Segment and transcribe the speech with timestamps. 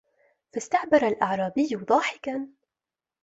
[0.53, 2.47] فَاسْتَعْبَرَ الْأَعْرَابِيُّ ضَاحِكًا